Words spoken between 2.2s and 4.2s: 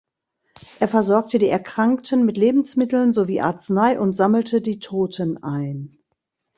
mit Lebensmitteln sowie Arznei und